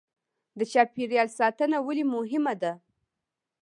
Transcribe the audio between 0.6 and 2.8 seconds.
چاپیریال ساتنه ولې مهمه ده